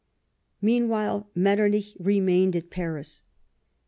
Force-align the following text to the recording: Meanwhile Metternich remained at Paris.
Meanwhile 0.63 1.29
Metternich 1.35 1.95
remained 1.99 2.55
at 2.55 2.71
Paris. 2.71 3.21